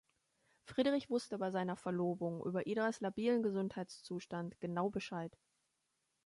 Friedrich 0.63 1.11
wusste 1.11 1.37
bei 1.37 1.51
seiner 1.51 1.75
Verlobung 1.77 2.43
über 2.43 2.65
Idas 2.65 3.01
labilen 3.01 3.43
Gesundheitszustand 3.43 4.59
genau 4.59 4.89
Bescheid. 4.89 5.37